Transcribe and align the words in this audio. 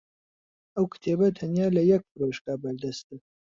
ئەو 0.75 0.85
کتێبە 0.93 1.27
تەنیا 1.37 1.67
لە 1.77 1.81
یەک 1.91 2.03
فرۆشگا 2.11 2.53
بەردەستە. 2.61 3.15